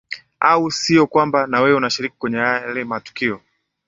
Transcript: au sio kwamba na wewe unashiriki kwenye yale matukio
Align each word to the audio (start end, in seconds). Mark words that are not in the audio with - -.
au 0.39 0.71
sio 0.71 1.07
kwamba 1.07 1.47
na 1.47 1.61
wewe 1.61 1.75
unashiriki 1.77 2.15
kwenye 2.17 2.37
yale 2.37 2.83
matukio 2.83 3.41